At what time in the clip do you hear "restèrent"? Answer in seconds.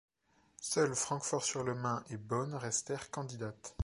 2.55-3.11